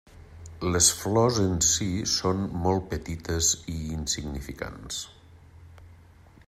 [0.75, 5.03] Les flors en si són molt petites i insignificants.